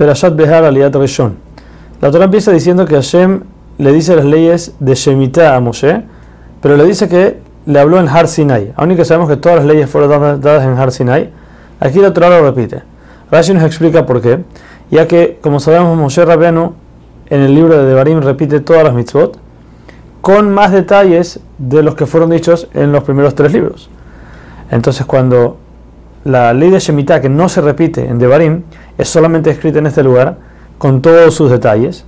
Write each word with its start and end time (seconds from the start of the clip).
Perashat 0.00 0.34
Behar 0.34 0.64
Aliat 0.64 0.94
Rishon. 0.96 1.36
La 2.00 2.10
Torah 2.10 2.24
empieza 2.24 2.50
diciendo 2.52 2.86
que 2.86 2.94
Hashem 2.94 3.42
le 3.76 3.92
dice 3.92 4.16
las 4.16 4.24
leyes 4.24 4.74
de 4.80 4.94
Shemitah 4.94 5.54
a 5.54 5.60
Moshe, 5.60 6.02
pero 6.62 6.78
le 6.78 6.86
dice 6.86 7.06
que 7.06 7.36
le 7.66 7.78
habló 7.78 8.00
en 8.00 8.08
Har 8.08 8.26
Sinai. 8.26 8.72
Aún 8.76 8.96
que 8.96 9.04
sabemos 9.04 9.28
que 9.28 9.36
todas 9.36 9.58
las 9.58 9.66
leyes 9.66 9.90
fueron 9.90 10.40
dadas 10.40 10.64
en 10.64 10.70
Har 10.78 10.90
Sinai, 10.90 11.30
aquí 11.80 11.98
la 11.98 12.14
Torah 12.14 12.30
lo 12.30 12.50
repite. 12.50 12.82
Rashi 13.30 13.52
nos 13.52 13.62
explica 13.62 14.06
por 14.06 14.22
qué, 14.22 14.42
ya 14.90 15.06
que, 15.06 15.38
como 15.42 15.60
sabemos, 15.60 15.98
Moshe 15.98 16.24
Rabbeinu 16.24 16.72
en 17.28 17.42
el 17.42 17.54
libro 17.54 17.76
de 17.76 17.84
Devarim 17.84 18.22
repite 18.22 18.60
todas 18.60 18.84
las 18.84 18.94
mitzvot 18.94 19.38
con 20.22 20.50
más 20.50 20.72
detalles 20.72 21.40
de 21.58 21.82
los 21.82 21.94
que 21.94 22.06
fueron 22.06 22.30
dichos 22.30 22.68
en 22.72 22.90
los 22.90 23.04
primeros 23.04 23.34
tres 23.34 23.52
libros. 23.52 23.90
Entonces, 24.70 25.04
cuando 25.04 25.58
la 26.24 26.52
ley 26.52 26.70
de 26.70 26.78
Shemitah, 26.78 27.20
que 27.20 27.28
no 27.28 27.48
se 27.48 27.60
repite 27.60 28.06
en 28.06 28.18
Devarim, 28.18 28.62
es 28.98 29.08
solamente 29.08 29.50
escrita 29.50 29.78
en 29.78 29.86
este 29.86 30.02
lugar, 30.02 30.36
con 30.78 31.02
todos 31.02 31.34
sus 31.34 31.50
detalles, 31.50 32.04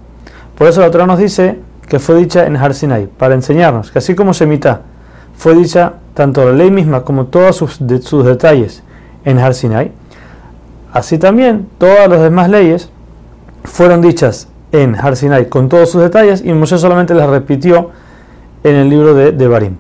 por 0.57 0.67
eso 0.67 0.81
la 0.81 0.91
Torah 0.91 1.07
nos 1.07 1.19
dice 1.19 1.59
que 1.89 1.99
fue 1.99 2.17
dicha 2.17 2.47
en 2.47 2.57
Har 2.57 2.75
Sinai, 2.75 3.07
para 3.07 3.35
enseñarnos 3.35 3.91
que 3.91 3.99
así 3.99 4.15
como 4.15 4.33
Shemitah 4.33 4.81
fue 5.37 5.55
dicha 5.55 5.95
tanto 6.15 6.45
la 6.45 6.53
ley 6.53 6.71
misma 6.71 7.03
como 7.03 7.27
todos 7.27 7.57
sus, 7.57 7.79
detalles 8.25 8.83
en 9.25 9.39
Har 9.39 9.55
Sinai, 9.55 9.93
así 10.93 11.19
también 11.19 11.69
todas 11.79 12.09
las 12.09 12.23
demás 12.23 12.49
leyes 12.49 12.91
fueron 13.65 14.01
dichas 14.01 14.49
en 14.73 14.95
Har 14.95 15.17
Sinai 15.17 15.49
con 15.49 15.69
todos 15.69 15.91
sus 15.91 16.03
detalles 16.03 16.43
y 16.45 16.53
Moshe 16.53 16.79
solamente 16.79 17.15
las 17.15 17.29
repitió 17.29 17.91
en 18.65 18.77
el 18.77 18.89
libro 18.89 19.15
de 19.15 19.33
Devarim. 19.33 19.77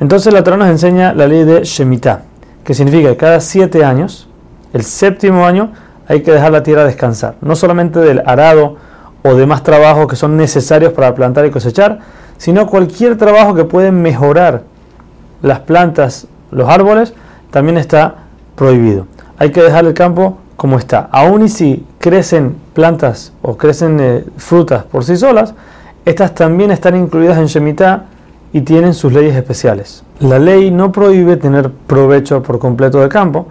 Entonces 0.00 0.32
la 0.32 0.42
Torah 0.42 0.56
nos 0.56 0.68
enseña 0.68 1.14
la 1.14 1.26
ley 1.26 1.44
de 1.44 1.62
Shemitah, 1.62 2.22
que 2.70 2.74
significa 2.74 3.08
que 3.08 3.16
cada 3.16 3.40
siete 3.40 3.84
años, 3.84 4.28
el 4.72 4.84
séptimo 4.84 5.44
año, 5.44 5.72
hay 6.06 6.22
que 6.22 6.30
dejar 6.30 6.52
la 6.52 6.62
tierra 6.62 6.84
descansar, 6.84 7.34
no 7.40 7.56
solamente 7.56 7.98
del 7.98 8.22
arado 8.24 8.76
o 9.24 9.34
demás 9.34 9.64
trabajos 9.64 10.06
que 10.06 10.14
son 10.14 10.36
necesarios 10.36 10.92
para 10.92 11.12
plantar 11.16 11.44
y 11.46 11.50
cosechar, 11.50 11.98
sino 12.38 12.68
cualquier 12.68 13.18
trabajo 13.18 13.56
que 13.56 13.64
puede 13.64 13.90
mejorar 13.90 14.62
las 15.42 15.58
plantas, 15.58 16.28
los 16.52 16.68
árboles, 16.68 17.12
también 17.50 17.76
está 17.76 18.14
prohibido. 18.54 19.08
Hay 19.36 19.50
que 19.50 19.62
dejar 19.62 19.84
el 19.84 19.94
campo 19.94 20.38
como 20.54 20.78
está. 20.78 21.08
Aún 21.10 21.42
y 21.42 21.48
si 21.48 21.84
crecen 21.98 22.54
plantas 22.72 23.32
o 23.42 23.56
crecen 23.56 23.98
eh, 23.98 24.24
frutas 24.36 24.84
por 24.84 25.02
sí 25.02 25.16
solas, 25.16 25.54
estas 26.04 26.36
también 26.36 26.70
están 26.70 26.94
incluidas 26.94 27.36
en 27.36 27.46
Shemitah 27.46 28.04
y 28.52 28.62
tienen 28.62 28.94
sus 28.94 29.12
leyes 29.12 29.36
especiales. 29.36 30.02
La 30.20 30.38
ley 30.38 30.70
no 30.70 30.92
prohíbe 30.92 31.36
tener 31.36 31.70
provecho 31.70 32.42
por 32.42 32.58
completo 32.58 33.00
del 33.00 33.08
campo, 33.08 33.46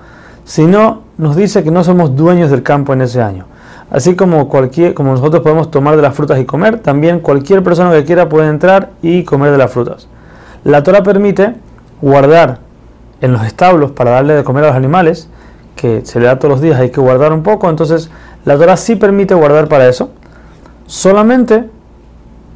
sino 0.46 1.02
nos 1.18 1.36
dice 1.36 1.64
que 1.64 1.72
no 1.72 1.84
somos 1.84 2.16
dueños 2.16 2.52
del 2.52 2.64
campo 2.64 2.94
en 2.94 3.02
ese 3.02 3.22
año. 3.22 3.46
Así 3.92 4.16
como, 4.16 4.50
cualquier, 4.50 4.94
como 4.94 5.14
nosotros 5.14 5.42
podemos 5.42 5.72
tomar 5.72 5.96
de 5.96 6.02
las 6.02 6.14
frutas 6.14 6.40
y 6.40 6.46
comer, 6.46 6.80
también 6.80 7.22
cualquier 7.22 7.64
persona 7.64 7.92
que 7.92 8.04
quiera 8.04 8.30
puede 8.30 8.48
entrar 8.48 8.92
y 9.02 9.24
comer 9.24 9.52
de 9.52 9.58
las 9.58 9.72
frutas. 9.72 10.08
La 10.64 10.84
Torah 10.84 11.02
permite 11.02 11.56
guardar 12.02 12.60
en 13.22 13.34
los 13.34 13.46
establos 13.46 13.92
para 13.92 14.12
darle 14.12 14.36
de 14.36 14.44
comer 14.44 14.64
a 14.66 14.68
los 14.68 14.76
animales, 14.76 15.30
que 15.76 16.06
se 16.06 16.20
le 16.20 16.26
da 16.26 16.38
todos 16.38 16.52
los 16.52 16.62
días, 16.62 16.80
hay 16.80 16.92
que 16.92 17.02
guardar 17.02 17.34
un 17.34 17.42
poco, 17.42 17.70
entonces 17.70 18.10
la 18.46 18.58
Torah 18.58 18.78
sí 18.78 18.96
permite 18.96 19.34
guardar 19.34 19.68
para 19.68 19.88
eso, 19.88 20.12
solamente 20.86 21.70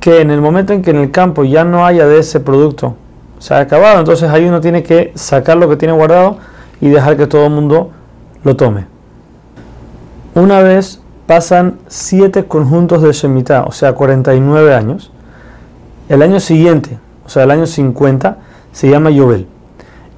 que 0.03 0.19
en 0.19 0.31
el 0.31 0.41
momento 0.41 0.73
en 0.73 0.81
que 0.81 0.89
en 0.89 0.97
el 0.97 1.11
campo 1.11 1.45
ya 1.45 1.63
no 1.63 1.85
haya 1.85 2.05
de 2.05 2.19
ese 2.19 2.41
producto, 2.41 2.97
se 3.39 3.53
ha 3.53 3.59
acabado, 3.59 3.99
entonces 3.99 4.29
ahí 4.29 4.43
uno 4.43 4.59
tiene 4.59 4.83
que 4.83 5.13
sacar 5.15 5.55
lo 5.55 5.69
que 5.69 5.77
tiene 5.77 5.93
guardado 5.93 6.39
y 6.81 6.89
dejar 6.89 7.15
que 7.15 7.25
todo 7.25 7.45
el 7.45 7.53
mundo 7.53 7.91
lo 8.43 8.57
tome. 8.57 8.85
Una 10.35 10.59
vez 10.59 10.99
pasan 11.25 11.77
siete 11.87 12.43
conjuntos 12.43 13.01
de 13.01 13.13
Shemitah, 13.13 13.63
o 13.63 13.71
sea, 13.71 13.93
49 13.93 14.75
años, 14.75 15.09
el 16.09 16.21
año 16.21 16.41
siguiente, 16.41 16.99
o 17.25 17.29
sea, 17.29 17.43
el 17.43 17.51
año 17.51 17.65
50, 17.65 18.39
se 18.73 18.89
llama 18.89 19.09
Yobel. 19.09 19.47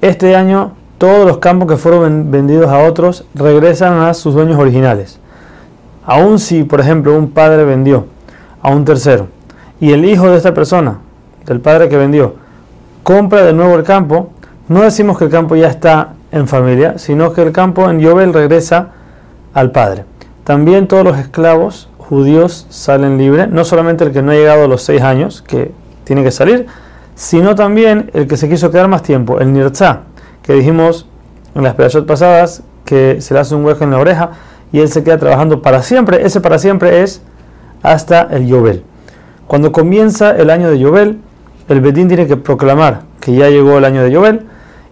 Este 0.02 0.36
año 0.36 0.72
todos 0.98 1.28
los 1.28 1.38
campos 1.38 1.68
que 1.70 1.78
fueron 1.78 2.32
vendidos 2.32 2.72
a 2.72 2.80
otros 2.80 3.26
regresan 3.36 4.00
a 4.00 4.16
sus 4.16 4.34
dueños 4.34 4.58
originales. 4.58 5.20
Aun 6.08 6.40
si, 6.40 6.64
por 6.64 6.80
ejemplo, 6.80 7.16
un 7.16 7.30
padre 7.30 7.66
vendió 7.66 8.08
a 8.64 8.72
un 8.72 8.84
tercero 8.84 9.35
y 9.80 9.92
el 9.92 10.06
hijo 10.06 10.30
de 10.30 10.38
esta 10.38 10.54
persona, 10.54 11.00
del 11.46 11.60
padre 11.60 11.90
que 11.90 11.98
vendió, 11.98 12.36
compra 13.04 13.44
de 13.44 13.54
nuevo 13.54 13.76
el 13.76 13.84
campo, 13.84 14.32
no 14.68 14.82
decimos 14.82 15.18
que 15.18 15.26
el 15.26 15.32
campo 15.32 15.56
ya 15.56 15.68
está 15.68 16.14
en 16.32 16.48
familia, 16.48 16.98
sino 16.98 17.34
que 17.34 17.42
el 17.42 17.52
campo 17.52 17.90
en 17.90 18.00
Yobel 18.00 18.34
regresa 18.34 18.90
al 19.54 19.72
padre. 19.72 20.06
También 20.44 20.88
todos 20.88 21.04
los 21.04 21.18
esclavos 21.18 21.90
judíos 21.98 22.68
salen 22.70 23.18
libres, 23.18 23.50
no 23.50 23.64
solamente 23.64 24.04
el 24.04 24.12
que 24.12 24.22
no 24.22 24.32
ha 24.32 24.36
llegado 24.36 24.66
a 24.66 24.68
los 24.68 24.82
seis 24.84 25.02
años, 25.02 25.42
que 25.42 25.72
tiene 26.04 26.24
que 26.24 26.32
salir, 26.32 26.68
sino 27.16 27.56
también 27.56 28.12
el 28.14 28.28
que 28.28 28.38
se 28.38 28.50
quiso 28.50 28.72
quedar 28.72 28.88
más 28.88 29.02
tiempo, 29.02 29.40
el 29.40 29.54
Nirza, 29.54 30.02
que 30.42 30.54
dijimos 30.54 31.08
en 31.56 31.64
las 31.64 31.76
pedazos 31.76 32.06
pasadas 32.06 32.64
que 32.84 33.22
se 33.22 33.34
le 33.34 33.40
hace 33.40 33.56
un 33.56 33.66
hueco 33.66 33.84
en 33.84 33.92
la 33.92 34.00
oreja 34.00 34.32
y 34.72 34.80
él 34.80 34.90
se 34.90 35.04
queda 35.04 35.18
trabajando 35.18 35.62
para 35.62 35.82
siempre. 35.82 36.26
Ese 36.26 36.42
para 36.42 36.60
siempre 36.60 37.02
es 37.02 37.22
hasta 37.82 38.24
el 38.24 38.46
Yobel. 38.46 38.84
Cuando 39.48 39.72
comienza 39.72 40.32
el 40.32 40.50
año 40.50 40.70
de 40.70 40.80
Yobel, 40.80 41.20
el 41.70 41.82
Bedín 41.82 42.08
tiene 42.08 42.28
que 42.28 42.38
proclamar 42.38 43.02
que 43.20 43.34
ya 43.34 43.50
llegó 43.50 43.78
el 43.78 43.86
año 43.86 44.04
de 44.04 44.12
Yobel 44.12 44.42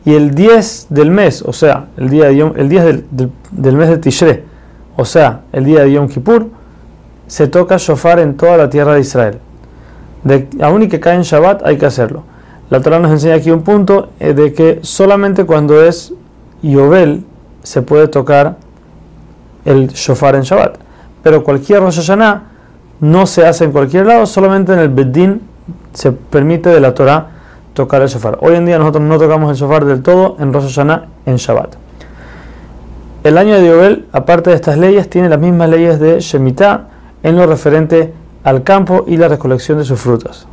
y 0.06 0.14
el 0.14 0.36
10 0.36 0.88
del 0.90 1.12
mes, 1.12 1.44
o 1.44 1.54
sea, 1.54 1.88
el 1.98 2.10
día 2.10 2.28
el 2.28 2.70
10 2.70 3.04
del, 3.12 3.76
mes 3.76 3.90
de 3.90 3.98
Tishre, 3.98 4.44
o 4.96 5.06
sea, 5.06 5.42
el 5.52 5.66
día 5.66 5.82
de 5.82 5.94
Yom 5.94 6.08
Kippur, 6.08 6.48
se 7.28 7.48
toca 7.48 7.78
shofar 7.78 8.20
en 8.20 8.36
toda 8.36 8.58
la 8.58 8.70
tierra 8.70 8.96
de 8.96 9.02
Israel. 9.02 9.40
De, 10.24 10.48
aún 10.62 10.84
y 10.84 10.88
que 10.88 11.00
cae 11.00 11.16
en 11.16 11.22
Shabbat 11.22 11.66
hay 11.66 11.78
que 11.78 11.86
hacerlo. 11.86 12.24
La 12.70 12.82
Torah 12.82 13.00
nos 13.00 13.12
enseña 13.12 13.36
aquí 13.36 13.52
un 13.52 13.64
punto 13.64 14.10
eh, 14.20 14.34
de 14.34 14.54
que 14.54 14.80
solamente 14.82 15.46
cuando 15.46 15.82
es 15.84 16.14
Yobel 16.62 17.26
se 17.62 17.82
puede 17.82 18.08
tocar 18.08 18.58
el 19.66 19.90
shofar 19.90 20.36
en 20.36 20.42
Shabbat. 20.42 20.78
Pero 21.24 21.44
cualquier 21.44 21.80
Rosh 21.80 21.98
Hashanah 21.98 22.53
no 23.04 23.26
se 23.26 23.46
hace 23.46 23.66
en 23.66 23.74
cualquier 23.74 24.06
lado, 24.06 24.26
solamente 24.26 24.72
en 24.72 24.80
el 24.80 24.88
Bedín 24.88 25.42
se 25.92 26.14
permite 26.14 26.70
de 26.70 26.80
la 26.80 26.94
Torah 26.94 27.32
tocar 27.74 28.02
el 28.02 28.08
shofar. 28.08 28.38
Hoy 28.40 28.56
en 28.56 28.66
día 28.66 28.80
nosotros 28.80 29.04
no 29.04 29.20
tocamos 29.20 29.52
el 29.52 29.58
shofar 29.58 29.84
del 29.84 30.02
todo 30.02 30.38
en 30.40 30.54
Rosh 30.54 30.68
Hashanah 30.68 31.08
en 31.26 31.36
Shabbat. 31.36 31.76
El 33.26 33.38
año 33.38 33.56
de 33.56 33.68
Yobel, 33.68 34.06
aparte 34.14 34.52
de 34.52 34.56
estas 34.56 34.78
leyes, 34.78 35.10
tiene 35.10 35.28
las 35.28 35.38
mismas 35.38 35.70
leyes 35.70 36.00
de 36.00 36.22
Shemitah 36.22 36.88
en 37.24 37.36
lo 37.36 37.46
referente 37.46 38.14
al 38.46 38.64
campo 38.64 39.04
y 39.06 39.18
la 39.18 39.28
recolección 39.28 39.80
de 39.80 39.84
sus 39.84 40.00
frutas. 40.00 40.48